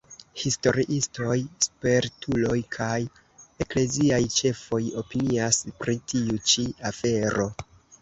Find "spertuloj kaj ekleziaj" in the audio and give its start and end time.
1.65-4.21